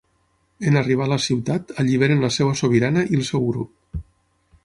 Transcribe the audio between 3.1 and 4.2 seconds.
i el seu grup.